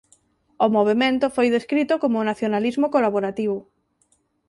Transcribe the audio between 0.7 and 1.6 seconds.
movemento foi